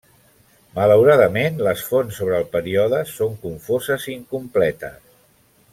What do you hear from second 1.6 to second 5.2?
les fonts sobre el període són confoses i incompletes.